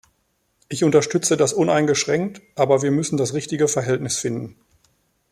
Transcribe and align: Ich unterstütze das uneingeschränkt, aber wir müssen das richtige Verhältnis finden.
Ich 0.67 0.83
unterstütze 0.83 1.37
das 1.37 1.53
uneingeschränkt, 1.53 2.41
aber 2.55 2.81
wir 2.81 2.89
müssen 2.89 3.17
das 3.17 3.35
richtige 3.35 3.67
Verhältnis 3.67 4.17
finden. 4.17 4.55